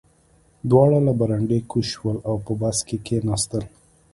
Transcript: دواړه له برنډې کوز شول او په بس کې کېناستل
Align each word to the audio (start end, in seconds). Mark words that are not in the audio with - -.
دواړه 0.69 0.99
له 1.07 1.13
برنډې 1.19 1.59
کوز 1.69 1.85
شول 1.93 2.17
او 2.29 2.35
په 2.45 2.51
بس 2.61 2.77
کې 2.87 2.97
کېناستل 3.05 3.63